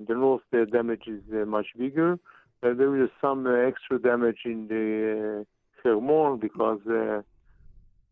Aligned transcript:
In 0.00 0.06
the 0.06 0.14
north, 0.14 0.42
the 0.52 0.66
damage 0.66 1.04
is 1.06 1.22
uh, 1.32 1.44
much 1.44 1.66
bigger. 1.76 2.18
Uh, 2.62 2.74
there 2.74 3.02
is 3.02 3.10
some 3.20 3.46
uh, 3.46 3.52
extra 3.52 4.00
damage 4.00 4.40
in 4.44 4.68
the 4.68 5.40
uh, 5.40 5.44
Hermon 5.82 6.38
because 6.38 6.80
uh, 6.88 7.22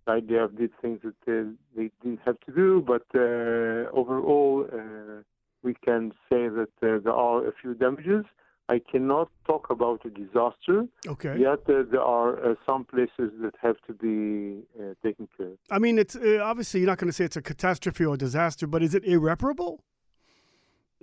IDF 0.09 0.57
did 0.57 0.71
things 0.81 1.01
that 1.03 1.15
uh, 1.27 1.51
they 1.77 1.91
didn't 2.03 2.21
have 2.25 2.39
to 2.47 2.53
do, 2.53 2.85
but 2.87 3.03
uh, 3.15 3.91
overall, 3.93 4.67
uh, 4.73 5.23
we 5.63 5.75
can 5.75 6.13
say 6.29 6.49
that 6.49 6.69
uh, 6.83 6.99
there 7.03 7.13
are 7.13 7.47
a 7.47 7.53
few 7.61 7.75
damages. 7.75 8.25
I 8.69 8.81
cannot 8.81 9.31
talk 9.47 9.71
about 9.71 10.05
a 10.05 10.11
disaster. 10.11 10.87
Okay. 11.07 11.39
Yet 11.39 11.61
uh, 11.69 11.85
there 11.91 12.01
are 12.01 12.53
uh, 12.53 12.55
some 12.65 12.85
places 12.85 13.31
that 13.41 13.55
have 13.61 13.77
to 13.87 13.93
be 13.93 14.63
uh, 14.79 14.95
taken 15.05 15.29
care 15.37 15.49
of. 15.49 15.59
I 15.71 15.79
mean, 15.79 15.99
it's 15.99 16.17
uh, 16.17 16.41
obviously 16.43 16.81
you're 16.81 16.89
not 16.89 16.99
going 16.99 17.09
to 17.09 17.13
say 17.13 17.25
it's 17.25 17.37
a 17.37 17.43
catastrophe 17.43 18.05
or 18.05 18.15
a 18.15 18.19
disaster, 18.19 18.67
but 18.67 18.83
is 18.83 18.95
it 18.95 19.05
irreparable? 19.05 19.85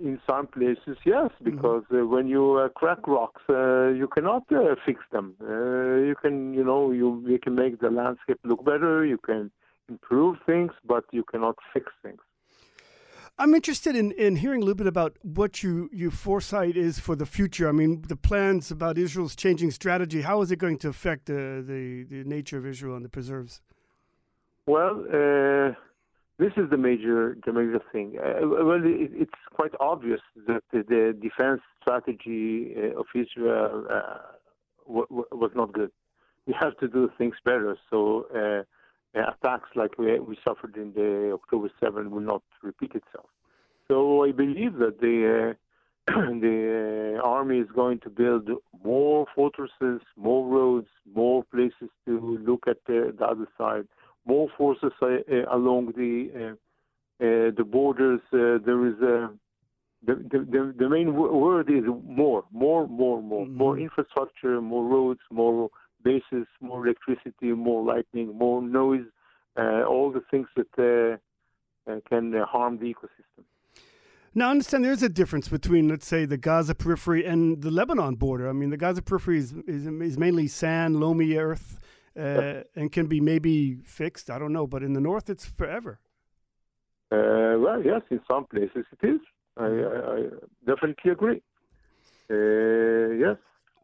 In 0.08 0.20
some 0.30 0.46
places, 0.46 0.98
yes, 1.06 1.30
because 1.42 1.84
uh, 1.90 2.06
when 2.06 2.26
you 2.28 2.44
uh, 2.58 2.68
crack 2.80 3.08
rocks, 3.08 3.40
uh, 3.48 3.88
you 4.00 4.06
cannot 4.14 4.44
uh, 4.52 4.74
fix 4.84 4.98
them. 5.10 5.26
Uh, 5.40 5.46
you 6.10 6.14
can, 6.20 6.52
you 6.52 6.62
know, 6.62 6.82
you, 6.92 7.24
you 7.26 7.38
can 7.38 7.54
make 7.54 7.80
the 7.80 7.90
landscape 7.90 8.38
look 8.44 8.62
better. 8.66 9.06
You 9.06 9.16
can 9.16 9.50
improve 9.88 10.36
things, 10.44 10.72
but 10.84 11.04
you 11.10 11.24
cannot 11.32 11.56
fix 11.72 11.86
things. 12.02 12.20
I'm 13.38 13.54
interested 13.54 13.96
in, 13.96 14.12
in 14.12 14.36
hearing 14.36 14.60
a 14.60 14.64
little 14.66 14.82
bit 14.84 14.86
about 14.86 15.16
what 15.22 15.62
you, 15.62 15.88
your 15.90 16.10
foresight 16.10 16.76
is 16.76 16.98
for 16.98 17.16
the 17.16 17.26
future. 17.26 17.66
I 17.66 17.72
mean, 17.72 18.02
the 18.06 18.20
plans 18.30 18.70
about 18.70 18.98
Israel's 18.98 19.34
changing 19.34 19.70
strategy. 19.70 20.20
How 20.20 20.42
is 20.42 20.50
it 20.50 20.56
going 20.56 20.78
to 20.84 20.88
affect 20.88 21.26
the, 21.26 21.64
the, 21.66 22.04
the 22.04 22.24
nature 22.28 22.58
of 22.58 22.66
Israel 22.66 22.94
and 22.96 23.04
the 23.06 23.08
preserves? 23.08 23.62
Well, 24.66 25.04
uh, 25.10 25.72
this 26.38 26.52
is 26.56 26.68
the 26.70 26.76
major 26.76 27.36
the 27.46 27.52
major 27.52 27.80
thing. 27.92 28.16
Uh, 28.18 28.46
well, 28.46 28.80
it, 28.82 29.10
it's 29.14 29.40
quite 29.52 29.72
obvious 29.80 30.20
that 30.46 30.62
the, 30.72 30.82
the 30.88 31.16
defense 31.20 31.60
strategy 31.80 32.74
uh, 32.76 33.00
of 33.00 33.06
Israel 33.14 33.86
uh, 33.90 34.18
w- 34.86 35.06
w- 35.08 35.28
was 35.32 35.52
not 35.54 35.72
good. 35.72 35.92
We 36.46 36.54
have 36.60 36.76
to 36.78 36.88
do 36.88 37.10
things 37.16 37.36
better. 37.44 37.76
So 37.88 38.26
uh, 38.34 39.20
attacks 39.20 39.70
like 39.76 39.96
we, 39.96 40.18
we 40.18 40.36
suffered 40.46 40.76
in 40.76 40.92
the 40.92 41.32
October 41.32 41.70
7 41.80 42.10
will 42.10 42.20
not 42.20 42.42
repeat 42.62 42.92
itself. 42.94 43.26
So 43.88 44.24
I 44.24 44.32
believe 44.32 44.74
that 44.78 45.00
the 45.00 45.56
the 46.06 47.18
army 47.24 47.60
is 47.60 47.68
going 47.74 47.98
to 48.00 48.10
build 48.10 48.50
more 48.84 49.26
fortresses, 49.34 50.02
more 50.16 50.46
roads, 50.46 50.88
more 51.14 51.44
places 51.44 51.88
to 52.06 52.38
look 52.44 52.64
at 52.68 52.76
the, 52.86 53.14
the 53.18 53.24
other 53.24 53.46
side 53.56 53.86
more 54.26 54.48
forces 54.56 54.92
uh, 55.02 55.06
uh, 55.06 55.56
along 55.56 55.92
the 55.96 56.52
uh, 56.52 56.54
the 57.20 57.64
borders. 57.64 58.20
there 58.32 58.86
is 58.86 59.00
a 59.00 59.30
the, 60.06 60.14
the, 60.30 60.74
the 60.78 60.88
main 60.88 61.14
word 61.14 61.70
is 61.70 61.84
more, 61.86 62.44
more, 62.52 62.86
more, 62.88 63.22
more, 63.22 63.46
Mm-hmm. 63.46 63.56
more 63.56 63.78
infrastructure, 63.78 64.60
more 64.60 64.84
roads, 64.84 65.20
more 65.30 65.70
bases, 66.02 66.46
more 66.60 66.86
electricity, 66.86 67.52
more 67.52 67.82
lightning, 67.82 68.36
more 68.36 68.60
noise, 68.60 69.06
uh, 69.56 69.82
all 69.84 70.12
the 70.12 70.22
things 70.30 70.48
that 70.56 71.18
uh, 71.88 71.90
uh, 71.90 72.00
can 72.08 72.32
harm 72.46 72.78
the 72.78 72.86
ecosystem. 72.92 73.44
Now, 74.34 74.48
I 74.48 74.50
understand 74.50 74.84
there's 74.84 75.02
a 75.02 75.08
difference 75.08 75.48
between, 75.48 75.88
let's 75.88 76.06
say, 76.06 76.24
the 76.24 76.36
Gaza 76.36 76.74
periphery 76.74 77.24
and 77.24 77.62
the 77.62 77.70
Lebanon 77.70 78.16
border. 78.16 78.48
I 78.48 78.52
mean, 78.52 78.70
the 78.70 78.76
Gaza 78.76 79.00
periphery 79.00 79.38
is, 79.38 79.54
is, 79.66 79.86
is 79.86 80.18
mainly 80.18 80.48
sand, 80.48 80.98
loamy 80.98 81.36
earth, 81.36 81.78
uh, 82.18 82.62
and 82.76 82.92
can 82.92 83.06
be 83.06 83.20
maybe 83.20 83.76
fixed. 83.84 84.30
I 84.30 84.38
don't 84.38 84.52
know, 84.52 84.66
but 84.66 84.82
in 84.82 84.92
the 84.92 85.00
north, 85.00 85.28
it's 85.30 85.44
forever. 85.46 86.00
Uh, 87.12 87.58
well, 87.58 87.82
yes, 87.84 88.02
in 88.10 88.20
some 88.30 88.46
places 88.46 88.84
it 88.92 89.06
is. 89.06 89.20
I, 89.56 89.66
I, 89.66 90.14
I 90.16 90.20
definitely 90.66 91.12
agree. 91.12 91.42
Uh, 92.30 93.14
yes, 93.24 93.36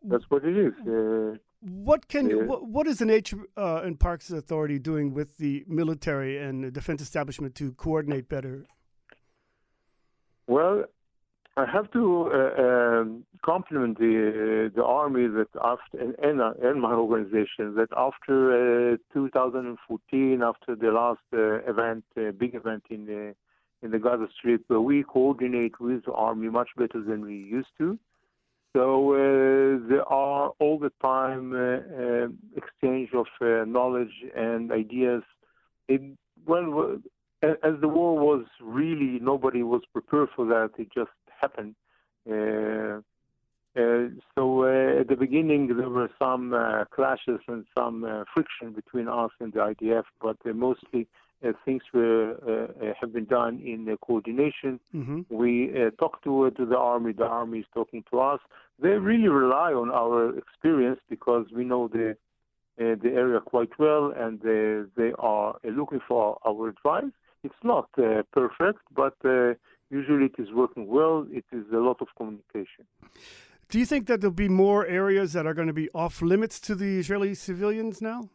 that's 0.03 0.25
what 0.31 0.45
it 0.45 0.56
is. 0.56 0.72
Uh, 0.87 1.37
What 1.61 2.09
can 2.09 2.31
Yeah. 2.31 2.47
what, 2.47 2.67
what 2.67 2.87
is 2.87 2.98
the 2.98 3.05
Nature 3.05 3.42
uh, 3.56 3.83
and 3.84 4.00
Parks 4.00 4.31
Authority 4.31 4.78
doing 4.78 5.12
with 5.15 5.37
the 5.37 5.65
military 5.69 6.38
and 6.38 6.65
the 6.65 6.71
defense 6.71 7.03
establishment 7.03 7.55
to 7.56 7.72
coordinate 7.72 8.28
better? 8.28 8.66
Well, 10.47 10.84
I 11.60 11.66
have 11.71 11.91
to 11.93 12.31
uh, 12.32 12.62
um, 12.62 13.25
compliment 13.44 13.98
the 13.98 14.72
the 14.75 14.82
army 14.82 15.26
that 15.28 15.48
after 15.62 15.98
and 15.98 16.15
and, 16.19 16.41
uh, 16.41 16.53
and 16.62 16.81
my 16.81 16.93
organization 16.93 17.75
that 17.76 17.91
after 17.94 18.94
uh, 18.94 18.97
2014, 19.12 20.43
after 20.43 20.75
the 20.75 20.91
last 20.91 21.20
uh, 21.34 21.70
event, 21.70 22.04
uh, 22.16 22.31
big 22.31 22.54
event 22.54 22.84
in 22.88 23.04
the 23.04 23.34
in 23.82 23.91
the 23.91 23.99
Gaza 23.99 24.28
Strip, 24.38 24.62
we 24.70 25.03
coordinate 25.03 25.78
with 25.81 26.06
the 26.06 26.12
army 26.12 26.49
much 26.49 26.70
better 26.78 27.03
than 27.03 27.26
we 27.26 27.37
used 27.37 27.75
to. 27.76 27.99
So 28.75 29.12
there 29.88 30.06
are 30.06 30.53
all 30.60 30.78
the 30.78 30.93
time 31.03 31.44
exchange 32.56 33.10
of 33.12 33.26
knowledge 33.69 34.16
and 34.37 34.70
ideas. 34.70 35.22
It, 35.88 36.03
well, 36.47 36.99
as 37.43 37.75
the 37.81 37.88
war 37.88 38.16
was 38.16 38.44
really 38.62 39.19
nobody 39.20 39.62
was 39.62 39.82
prepared 39.93 40.28
for 40.37 40.47
that. 40.47 40.70
It 40.78 40.88
just 40.94 41.10
happened. 41.41 41.75
Uh, 42.31 43.01
uh, 43.78 44.09
so 44.34 44.65
uh, 44.65 45.01
at 45.01 45.09
the 45.09 45.17
beginning 45.19 45.77
there 45.77 45.89
were 45.89 46.11
some 46.19 46.53
uh, 46.53 46.84
clashes 46.87 47.41
and 47.47 47.65
some 47.77 48.05
uh, 48.05 48.25
friction 48.34 48.73
between 48.73 49.06
us 49.06 49.31
and 49.41 49.53
the 49.53 49.61
IDF, 49.61 50.03
but 50.21 50.37
uh, 50.45 50.53
mostly 50.53 51.06
uh, 51.47 51.53
things 51.65 51.83
were 51.95 52.34
uh, 52.50 52.93
have 53.00 53.12
been 53.12 53.27
done 53.27 53.61
in 53.65 53.89
uh, 53.89 53.97
coordination. 54.05 54.81
hmm 54.93 55.21
We 55.31 55.71
uh, 55.71 55.91
talk 55.99 56.23
to 56.25 56.47
uh, 56.47 56.50
to 56.59 56.67
the 56.67 56.77
army. 56.77 57.12
The 57.12 57.27
army 57.27 57.61
is 57.61 57.67
talking 57.73 58.03
to 58.11 58.21
us. 58.21 58.41
They 58.83 58.95
really 59.11 59.29
rely 59.29 59.73
on 59.73 59.91
our 59.91 60.37
experience 60.37 61.00
because 61.09 61.47
we 61.55 61.65
know 61.65 61.89
the 61.89 62.17
uh, 62.81 62.95
the 63.03 63.11
area 63.23 63.41
quite 63.41 63.79
well, 63.79 64.12
and 64.17 64.41
uh, 64.41 64.89
they 64.97 65.12
are 65.19 65.50
uh, 65.55 65.69
looking 65.69 66.00
for 66.09 66.39
our 66.47 66.69
advice. 66.69 67.12
It's 67.45 67.62
not 67.62 67.89
uh, 67.99 68.23
perfect, 68.33 68.81
but 68.95 69.17
uh, 69.25 69.55
usually 69.91 70.27
it 70.27 70.37
is 70.39 70.51
working 70.53 70.87
well. 70.87 71.27
It 71.31 71.45
is 71.53 71.65
a 71.73 71.78
lot 71.78 71.99
of 72.01 72.09
communication. 72.17 72.84
Do 73.69 73.78
you 73.78 73.87
think 73.87 74.06
that 74.06 74.21
there'll 74.21 74.33
be 74.34 74.49
more 74.49 74.87
areas 74.87 75.33
that 75.34 75.47
are 75.47 75.55
going 75.55 75.69
to 75.69 75.73
be 75.73 75.89
off 75.95 76.23
limits 76.23 76.59
to 76.61 76.75
the 76.75 76.99
Israeli 76.99 77.34
civilians 77.34 78.03
now? 78.03 78.29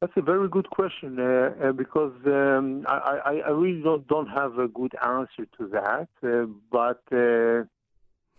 That's 0.00 0.12
a 0.16 0.22
very 0.22 0.48
good 0.48 0.68
question 0.70 1.18
uh, 1.18 1.68
uh, 1.68 1.72
because 1.72 2.12
um, 2.26 2.84
I, 2.86 3.18
I, 3.24 3.32
I 3.46 3.50
really 3.50 3.82
don't, 3.82 4.06
don't 4.06 4.28
have 4.28 4.58
a 4.58 4.68
good 4.68 4.94
answer 5.02 5.46
to 5.58 5.66
that. 5.68 6.08
Uh, 6.22 6.46
but 6.70 7.02
uh, 7.10 7.64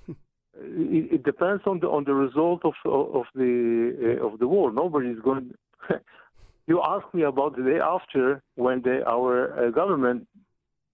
it, 0.62 1.14
it 1.16 1.24
depends 1.24 1.64
on 1.66 1.80
the 1.80 1.90
on 1.90 2.04
the 2.04 2.14
result 2.14 2.64
of 2.64 2.76
of 2.86 3.26
the 3.34 4.18
uh, 4.22 4.26
of 4.28 4.38
the 4.40 4.48
war. 4.48 4.72
Nobody 4.72 5.10
is 5.10 5.20
going. 5.20 5.56
you 6.68 6.82
asked 6.84 7.12
me 7.14 7.24
about 7.24 7.58
the 7.58 7.64
day 7.64 7.80
after 7.80 8.42
when 8.56 8.82
the, 8.84 9.04
our 9.10 9.68
uh, 9.68 9.72
government 9.72 10.28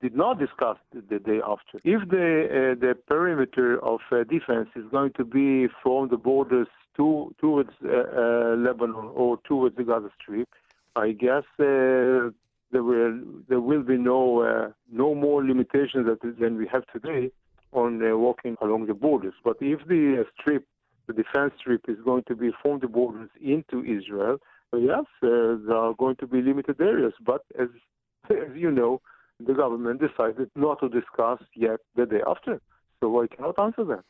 did 0.03 0.15
not 0.17 0.37
discuss 0.37 0.77
the, 0.91 1.17
day 1.17 1.39
after. 1.53 1.75
If 1.95 2.01
the 2.09 2.27
uh, 2.57 2.79
the 2.85 2.93
perimeter 3.11 3.69
of 3.91 4.01
uh, 4.11 4.25
defense 4.35 4.69
is 4.75 4.85
going 4.91 5.13
to 5.19 5.23
be 5.23 5.49
from 5.81 6.09
the 6.13 6.17
borders 6.17 6.67
to 6.97 7.33
towards 7.39 7.73
uh, 7.85 7.89
uh, 7.89 8.55
Lebanon 8.65 9.07
or 9.21 9.39
towards 9.49 9.77
the 9.77 9.85
Gaza 9.89 10.11
Strip, 10.19 10.49
I 10.97 11.07
guess 11.25 11.47
uh, 11.57 12.35
there 12.73 12.85
will 12.91 13.15
there 13.49 13.63
will 13.69 13.83
be 13.93 13.97
no 14.13 14.21
uh, 14.51 14.71
no 14.91 15.15
more 15.15 15.39
limitations 15.51 16.05
than 16.41 16.57
we 16.57 16.67
have 16.67 16.85
today 16.95 17.31
on 17.71 17.91
walking 18.25 18.55
along 18.61 18.81
the 18.87 18.97
borders. 19.05 19.37
But 19.47 19.57
if 19.61 19.79
the 19.87 20.25
strip, 20.35 20.65
the 21.07 21.13
defense 21.13 21.53
strip, 21.57 21.83
is 21.87 21.99
going 22.09 22.23
to 22.27 22.35
be 22.35 22.49
from 22.61 22.75
the 22.83 22.89
borders 22.99 23.31
into 23.41 23.77
Israel, 23.97 24.37
yes, 24.73 25.05
there 25.21 25.77
are 25.83 25.93
going 26.03 26.17
to 26.17 26.27
be 26.27 26.41
limited 26.41 26.77
areas. 26.81 27.13
But 27.31 27.43
as 27.57 27.69
as 28.29 28.53
you 28.65 28.71
know, 28.79 29.01
the 29.45 29.53
government 29.53 30.01
decided 30.01 30.49
not 30.55 30.79
to 30.79 30.89
discuss 30.89 31.39
yet 31.55 31.79
the 31.95 32.05
day 32.05 32.21
after. 32.27 32.61
So 32.99 33.21
I 33.21 33.27
cannot 33.27 33.59
answer 33.59 33.83
that. 33.85 34.03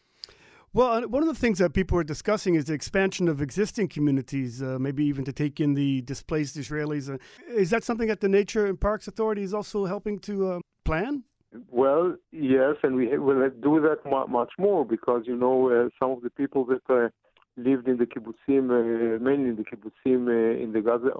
Well, 0.75 1.07
one 1.07 1.21
of 1.21 1.29
the 1.29 1.39
things 1.39 1.59
that 1.59 1.73
people 1.73 1.99
are 1.99 2.03
discussing 2.03 2.55
is 2.55 2.65
the 2.65 2.73
expansion 2.73 3.27
of 3.27 3.43
existing 3.43 3.89
communities, 3.89 4.61
uh, 4.63 4.79
maybe 4.79 5.05
even 5.05 5.23
to 5.25 5.31
take 5.31 5.59
in 5.59 5.75
the 5.75 6.01
displaced 6.01 6.57
Israelis. 6.57 7.13
Uh, 7.13 7.19
is 7.47 7.69
that 7.69 7.83
something 7.83 8.07
that 8.07 8.21
the 8.21 8.29
Nature 8.29 8.65
and 8.65 8.81
Parks 8.81 9.07
Authority 9.07 9.43
is 9.43 9.53
also 9.53 9.85
helping 9.85 10.17
to 10.19 10.47
uh, 10.47 10.59
plan? 10.83 11.25
Well, 11.69 12.15
yes, 12.31 12.77
and 12.81 12.95
we 12.95 13.15
will 13.17 13.47
do 13.49 13.79
that 13.81 13.99
much 14.27 14.51
more 14.57 14.83
because 14.83 15.23
you 15.25 15.35
know 15.35 15.69
uh, 15.69 15.89
some 15.99 16.09
of 16.09 16.23
the 16.23 16.31
people 16.31 16.65
that 16.65 16.81
uh, 16.89 17.09
lived 17.57 17.87
in 17.87 17.97
the 17.97 18.07
kibbutzim, 18.07 18.71
uh, 18.71 19.23
mainly 19.23 19.49
in 19.49 19.55
the 19.55 19.63
kibbutzim 19.63 20.27
uh, 20.27 20.63
in 20.63 20.73
the 20.73 20.81
Gaza 20.81 21.11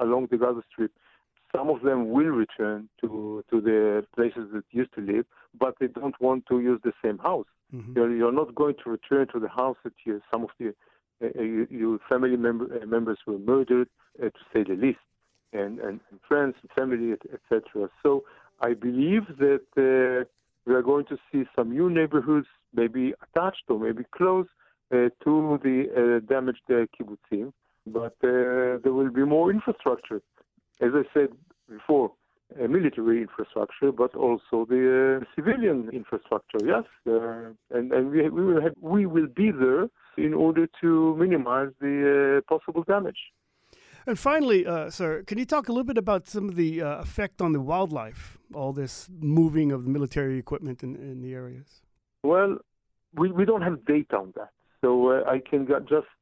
along 0.00 0.28
the 0.30 0.38
Gaza 0.38 0.62
Strip. 0.72 0.92
Some 1.54 1.68
of 1.68 1.82
them 1.82 2.10
will 2.10 2.32
return 2.44 2.88
to 3.00 3.44
to 3.50 3.60
the 3.60 4.04
places 4.16 4.46
that 4.54 4.64
used 4.70 4.92
to 4.94 5.00
live, 5.00 5.26
but 5.58 5.74
they 5.80 5.86
don't 5.86 6.18
want 6.20 6.46
to 6.50 6.60
use 6.60 6.80
the 6.82 6.92
same 7.04 7.18
house. 7.18 7.46
Mhm. 7.74 7.94
You're, 7.96 8.14
you're 8.18 8.32
not 8.42 8.54
going 8.54 8.76
to 8.82 8.90
return 8.90 9.26
to 9.34 9.38
the 9.44 9.48
house 9.48 9.76
that 9.84 9.94
you, 10.04 10.20
some 10.32 10.42
of 10.44 10.50
the 10.58 10.68
uh, 11.22 11.26
uh, 11.26 11.42
your 11.70 11.98
family 12.08 12.36
member, 12.36 12.66
uh, 12.76 12.86
members 12.86 13.18
were 13.26 13.38
murdered, 13.38 13.88
uh, 14.20 14.24
to 14.24 14.42
say 14.52 14.62
the 14.64 14.74
least, 14.74 15.04
and, 15.52 15.78
and, 15.78 16.00
and 16.10 16.20
friends, 16.28 16.54
and 16.62 16.70
family, 16.72 17.12
etc. 17.32 17.88
So 18.02 18.24
I 18.60 18.74
believe 18.74 19.24
that 19.38 19.66
uh, 19.76 20.24
we 20.66 20.74
are 20.74 20.82
going 20.82 21.06
to 21.06 21.16
see 21.30 21.44
some 21.56 21.70
new 21.70 21.88
neighborhoods, 21.90 22.46
maybe 22.74 23.14
attached 23.24 23.64
or 23.68 23.78
maybe 23.78 24.04
close 24.18 24.46
uh, 24.92 25.08
to 25.24 25.60
the 25.62 25.78
uh, 25.96 26.26
damaged 26.32 26.62
uh, 26.70 26.86
kibbutzim. 26.94 27.52
But 27.86 28.16
uh, 28.24 28.78
there 28.82 28.92
will 28.98 29.10
be 29.10 29.24
more 29.24 29.50
infrastructure. 29.50 30.20
As 30.80 30.90
I 30.94 31.02
said 31.14 31.28
before, 31.68 32.12
military 32.68 33.22
infrastructure, 33.22 33.90
but 33.92 34.14
also 34.14 34.66
the 34.68 35.20
uh, 35.20 35.24
civilian 35.34 35.90
infrastructure. 35.92 36.58
Yes, 36.64 36.84
uh, 37.06 37.76
and 37.76 37.92
and 37.92 38.10
we 38.10 38.28
we 38.28 38.44
will 38.44 38.60
have, 38.60 38.74
we 38.80 39.06
will 39.06 39.28
be 39.28 39.50
there 39.50 39.88
in 40.16 40.34
order 40.34 40.68
to 40.80 41.16
minimize 41.16 41.70
the 41.80 42.42
uh, 42.46 42.56
possible 42.56 42.84
damage. 42.84 43.18
And 44.06 44.18
finally, 44.18 44.66
uh, 44.66 44.90
sir, 44.90 45.22
can 45.22 45.38
you 45.38 45.46
talk 45.46 45.68
a 45.68 45.72
little 45.72 45.84
bit 45.84 45.96
about 45.96 46.28
some 46.28 46.48
of 46.50 46.56
the 46.56 46.82
uh, 46.82 46.98
effect 46.98 47.40
on 47.40 47.52
the 47.52 47.60
wildlife, 47.60 48.36
all 48.52 48.72
this 48.72 49.08
moving 49.18 49.72
of 49.72 49.84
the 49.84 49.90
military 49.90 50.38
equipment 50.38 50.82
in, 50.82 50.94
in 50.96 51.22
the 51.22 51.32
areas? 51.32 51.82
Well, 52.22 52.58
we, 53.14 53.32
we 53.32 53.44
don't 53.46 53.62
have 53.62 53.84
data 53.86 54.16
on 54.16 54.34
that. 54.36 54.50
So 54.84 54.90
uh, 55.12 55.22
I 55.26 55.38
can 55.38 55.66
just 55.88 56.12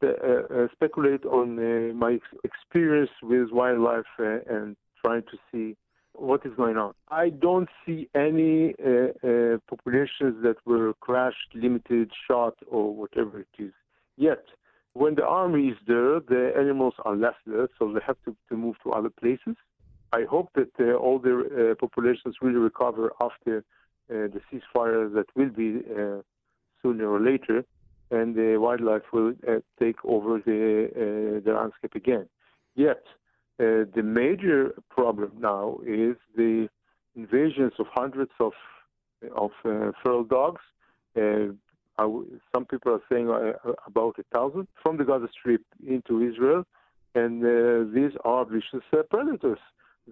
speculate 0.72 1.24
on 1.24 1.96
my 1.98 2.18
experience 2.44 3.10
with 3.20 3.50
wildlife 3.50 4.04
and 4.18 4.76
trying 5.04 5.22
to 5.22 5.36
see 5.50 5.76
what 6.14 6.46
is 6.46 6.52
going 6.56 6.76
on. 6.76 6.92
I 7.08 7.30
don't 7.30 7.68
see 7.84 8.08
any 8.14 8.74
uh, 8.78 8.88
uh, 9.26 9.58
populations 9.68 10.44
that 10.44 10.56
were 10.64 10.94
crashed, 11.00 11.50
limited, 11.54 12.12
shot, 12.28 12.54
or 12.68 12.94
whatever 12.94 13.40
it 13.40 13.54
is 13.58 13.72
yet. 14.16 14.44
When 14.92 15.16
the 15.16 15.24
army 15.24 15.68
is 15.68 15.78
there, 15.88 16.20
the 16.20 16.52
animals 16.56 16.94
are 17.04 17.16
less 17.16 17.34
there, 17.44 17.68
so 17.80 17.92
they 17.92 18.00
have 18.06 18.18
to, 18.26 18.36
to 18.48 18.56
move 18.56 18.76
to 18.84 18.92
other 18.92 19.10
places. 19.10 19.56
I 20.12 20.22
hope 20.30 20.50
that 20.54 20.70
uh, 20.78 20.92
all 20.94 21.18
the 21.18 21.34
uh, 21.72 21.74
populations 21.80 22.36
will 22.40 22.52
recover 22.52 23.10
after 23.20 23.58
uh, 23.58 23.62
the 24.08 24.40
ceasefire 24.52 25.12
that 25.14 25.26
will 25.34 25.48
be 25.48 25.80
uh, 25.90 26.20
sooner 26.82 27.08
or 27.08 27.20
later, 27.20 27.64
and 28.12 28.34
the 28.34 28.56
wildlife 28.58 29.02
will 29.12 29.32
take 29.80 29.96
over 30.04 30.40
the, 30.44 31.42
the 31.44 31.52
landscape 31.52 31.94
again. 31.94 32.28
Yet, 32.76 33.02
uh, 33.60 33.84
the 33.94 34.02
major 34.02 34.74
problem 34.90 35.32
now 35.38 35.78
is 35.86 36.16
the 36.36 36.68
invasions 37.14 37.72
of 37.78 37.86
hundreds 37.92 38.32
of 38.40 38.52
of 39.36 39.50
uh, 39.64 39.92
feral 40.02 40.24
dogs. 40.24 40.60
Uh, 41.16 41.52
some 42.52 42.64
people 42.64 42.92
are 42.92 43.02
saying 43.10 43.28
uh, 43.30 43.72
about 43.86 44.16
a 44.18 44.24
thousand 44.34 44.66
from 44.82 44.96
the 44.96 45.04
Gaza 45.04 45.28
Strip 45.38 45.62
into 45.86 46.22
Israel, 46.22 46.64
and 47.14 47.44
uh, 47.44 47.92
these 47.94 48.12
are 48.24 48.44
vicious 48.44 48.82
predators. 49.10 49.60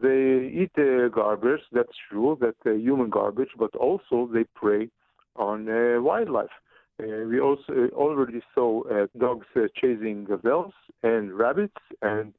They 0.00 0.52
eat 0.60 0.72
garbage. 1.12 1.62
That's 1.72 1.96
true. 2.08 2.38
That 2.40 2.54
human 2.64 3.10
garbage, 3.10 3.48
but 3.58 3.74
also 3.74 4.28
they 4.32 4.44
prey 4.54 4.90
on 5.34 5.66
wildlife. 6.04 6.56
We 7.00 7.40
also 7.40 7.88
already 7.92 8.42
saw 8.54 8.82
dogs 9.18 9.46
chasing 9.74 10.24
gazelles 10.24 10.72
and 11.02 11.32
rabbits 11.32 11.80
and 12.02 12.34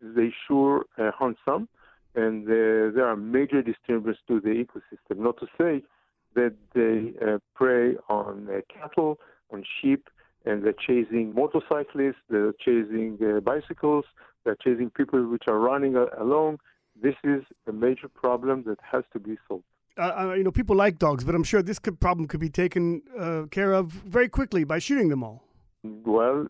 they 0.00 0.32
sure 0.46 0.86
uh, 0.98 1.10
hunt 1.12 1.36
some, 1.44 1.68
and 2.14 2.46
uh, 2.46 2.94
there 2.94 3.06
are 3.06 3.16
major 3.16 3.62
disturbances 3.62 4.22
to 4.28 4.40
the 4.40 4.64
ecosystem. 4.64 5.18
Not 5.18 5.38
to 5.40 5.46
say 5.58 5.82
that 6.34 6.54
they 6.74 7.12
uh, 7.24 7.38
prey 7.54 7.96
on 8.08 8.48
uh, 8.50 8.60
cattle, 8.72 9.18
on 9.52 9.64
sheep, 9.80 10.08
and 10.44 10.64
they're 10.64 10.72
chasing 10.72 11.34
motorcyclists, 11.34 12.22
they're 12.30 12.52
chasing 12.52 13.18
uh, 13.22 13.40
bicycles, 13.40 14.04
they're 14.44 14.56
chasing 14.56 14.90
people 14.90 15.26
which 15.26 15.44
are 15.48 15.58
running 15.58 15.96
along. 16.18 16.58
This 17.00 17.16
is 17.24 17.42
a 17.66 17.72
major 17.72 18.08
problem 18.08 18.64
that 18.66 18.78
has 18.90 19.04
to 19.12 19.18
be 19.18 19.36
solved. 19.46 19.64
Uh, 19.96 20.34
you 20.36 20.44
know, 20.44 20.50
people 20.50 20.76
like 20.76 20.98
dogs, 20.98 21.24
but 21.24 21.34
I'm 21.34 21.44
sure 21.44 21.62
this 21.62 21.78
could, 21.78 22.00
problem 22.00 22.26
could 22.28 22.40
be 22.40 22.48
taken 22.48 23.02
care 23.50 23.72
of 23.72 23.90
very 23.90 24.28
quickly 24.28 24.64
by 24.64 24.78
shooting 24.78 25.08
them 25.08 25.22
all. 25.22 25.42
Well, 25.82 26.46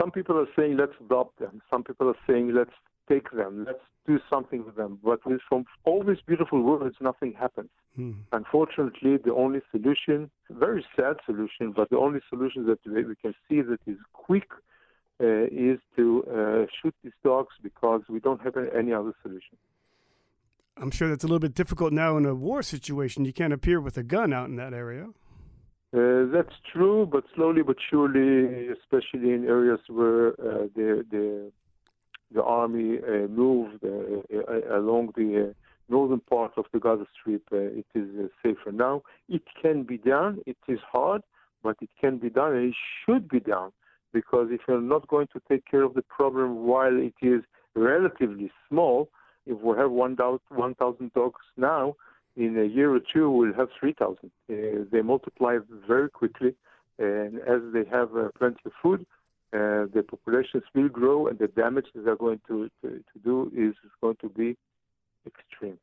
some 0.00 0.10
people 0.10 0.38
are 0.38 0.48
saying 0.56 0.76
let's 0.76 0.92
adopt 1.00 1.38
them. 1.38 1.62
Some 1.70 1.82
people 1.82 2.08
are 2.08 2.16
saying 2.26 2.54
let's 2.54 2.74
take 3.08 3.30
them. 3.30 3.64
Let's 3.66 3.80
do 4.06 4.18
something 4.28 4.64
with 4.64 4.76
them. 4.76 4.98
But 5.02 5.24
with, 5.24 5.40
from 5.48 5.64
all 5.84 6.02
these 6.02 6.20
beautiful 6.26 6.62
words, 6.62 6.96
nothing 7.00 7.32
happens. 7.32 7.70
Hmm. 7.96 8.12
Unfortunately, 8.32 9.16
the 9.16 9.32
only 9.34 9.60
solution, 9.70 10.30
very 10.50 10.84
sad 10.96 11.16
solution, 11.24 11.72
but 11.72 11.90
the 11.90 11.98
only 11.98 12.20
solution 12.28 12.66
that 12.66 12.78
we 12.86 13.14
can 13.16 13.34
see 13.48 13.62
that 13.62 13.80
is 13.86 13.96
quick 14.12 14.48
uh, 15.22 15.44
is 15.50 15.78
to 15.96 16.24
uh, 16.26 16.66
shoot 16.82 16.94
these 17.02 17.12
dogs 17.22 17.54
because 17.62 18.02
we 18.08 18.20
don't 18.20 18.42
have 18.42 18.56
any 18.56 18.92
other 18.92 19.12
solution. 19.22 19.56
I'm 20.76 20.90
sure 20.90 21.08
that's 21.08 21.24
a 21.24 21.26
little 21.26 21.38
bit 21.38 21.54
difficult 21.54 21.92
now 21.92 22.16
in 22.16 22.26
a 22.26 22.34
war 22.34 22.62
situation. 22.62 23.24
You 23.24 23.32
can't 23.32 23.52
appear 23.52 23.80
with 23.80 23.96
a 23.96 24.02
gun 24.02 24.32
out 24.32 24.48
in 24.48 24.56
that 24.56 24.74
area. 24.74 25.08
Uh, 25.96 26.26
that's 26.32 26.54
true, 26.72 27.06
but 27.10 27.24
slowly 27.36 27.62
but 27.62 27.76
surely, 27.88 28.68
especially 28.68 29.32
in 29.32 29.44
areas 29.46 29.78
where 29.88 30.30
uh, 30.32 30.66
the 30.74 31.06
the 31.10 31.52
the 32.34 32.42
army 32.42 32.98
uh, 32.98 33.28
moved 33.28 33.84
uh, 33.84 33.88
uh, 34.36 34.78
along 34.78 35.12
the 35.14 35.54
northern 35.88 36.18
part 36.18 36.50
of 36.56 36.64
the 36.72 36.80
Gaza 36.80 37.06
Strip, 37.20 37.44
it 37.52 37.86
is 37.94 38.30
safer 38.42 38.72
now. 38.72 39.02
It 39.28 39.42
can 39.62 39.84
be 39.84 39.98
done. 39.98 40.40
It 40.46 40.56
is 40.66 40.80
hard, 40.90 41.22
but 41.62 41.76
it 41.80 41.90
can 42.00 42.18
be 42.18 42.30
done, 42.30 42.54
and 42.56 42.70
it 42.70 42.76
should 43.04 43.28
be 43.28 43.38
done. 43.38 43.70
Because 44.12 44.48
if 44.50 44.62
you're 44.66 44.80
not 44.80 45.06
going 45.06 45.28
to 45.32 45.40
take 45.48 45.64
care 45.70 45.82
of 45.82 45.94
the 45.94 46.02
problem 46.02 46.66
while 46.66 46.96
it 46.96 47.14
is 47.22 47.42
relatively 47.76 48.50
small, 48.68 49.10
if 49.46 49.60
we 49.60 49.76
have 49.76 49.90
1,000 49.90 51.12
dogs 51.12 51.40
now, 51.56 51.96
in 52.36 52.58
a 52.58 52.64
year 52.64 52.94
or 52.94 53.00
two, 53.00 53.30
we'll 53.30 53.54
have 53.54 53.68
3,000. 53.78 54.18
Uh, 54.50 54.84
they 54.90 55.02
multiply 55.02 55.58
very 55.86 56.10
quickly, 56.10 56.54
and 56.98 57.38
as 57.40 57.60
they 57.72 57.84
have 57.90 58.16
uh, 58.16 58.28
plenty 58.36 58.60
of 58.66 58.72
food, 58.82 59.06
uh, 59.52 59.86
the 59.94 60.04
populations 60.08 60.64
will 60.74 60.88
grow, 60.88 61.28
and 61.28 61.38
the 61.38 61.46
damage 61.46 61.86
they're 61.94 62.16
going 62.16 62.40
to, 62.48 62.68
to, 62.82 62.88
to 62.90 63.18
do 63.22 63.52
is 63.54 63.74
going 64.00 64.16
to 64.20 64.28
be 64.28 64.56
extreme. 65.26 65.78